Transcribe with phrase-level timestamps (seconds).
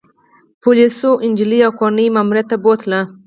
[0.63, 2.93] پولیسو انجلۍ او کورنۍ يې ماموریت ته بوتلل